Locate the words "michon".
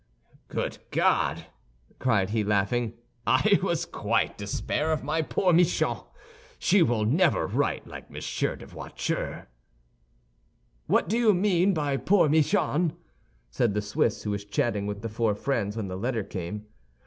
5.53-6.05, 12.29-12.93